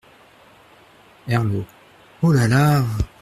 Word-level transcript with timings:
Herlaut.— 1.27 1.67
Oh! 2.23 2.31
là! 2.33 2.47
là! 2.47 2.83